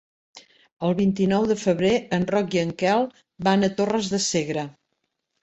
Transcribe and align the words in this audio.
El 0.87 0.95
vint-i-nou 1.01 1.45
de 1.51 1.57
febrer 1.63 1.91
en 2.17 2.25
Roc 2.33 2.57
i 2.59 2.63
en 2.63 2.73
Quel 2.81 3.07
van 3.51 3.69
a 3.69 3.71
Torres 3.83 4.11
de 4.17 4.23
Segre. 4.31 4.67